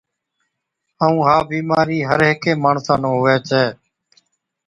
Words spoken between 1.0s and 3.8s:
ائُون ها بِيمارِي هر هيڪي ماڻسا نُون هُوَي ڇَي۔